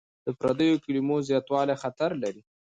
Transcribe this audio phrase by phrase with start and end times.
[0.25, 2.41] د پردیو کلمو زیاتوالی خطر لري.